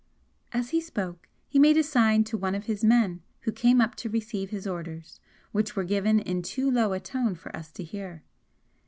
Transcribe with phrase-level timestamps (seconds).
[0.51, 3.93] As he spoke he made a sign to one of his men who came up
[3.97, 5.19] to receive his orders,
[5.51, 8.23] which were given in too low a tone for us to hear.